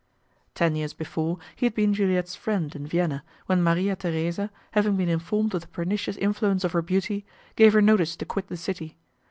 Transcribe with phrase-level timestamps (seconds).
[0.55, 5.09] Ten years before, he had been Juliette's friend in Vienna, when Maria Theresa, having been
[5.09, 7.23] informed of the pernicious influence of her beauty,
[7.55, 8.97] gave her notice to quit the city.